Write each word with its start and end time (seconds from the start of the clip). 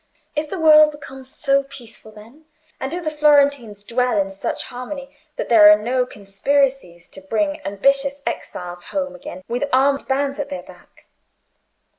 Is 0.35 0.47
the 0.47 0.59
world 0.59 0.89
become 0.91 1.23
so 1.23 1.61
peaceful, 1.61 2.11
then, 2.11 2.45
and 2.79 2.89
do 2.89 3.07
Florentines 3.07 3.83
dwell 3.83 4.19
in 4.19 4.31
such 4.31 4.63
harmony, 4.63 5.15
that 5.35 5.47
there 5.47 5.69
are 5.71 5.77
no 5.79 5.97
longer 5.97 6.05
conspiracies 6.07 7.07
to 7.11 7.21
bring 7.21 7.61
ambitious 7.63 8.23
exiles 8.25 8.85
home 8.85 9.13
again 9.13 9.43
with 9.47 9.69
armed 9.71 10.07
bands 10.07 10.39
at 10.39 10.49
their 10.49 10.63
back? 10.63 11.05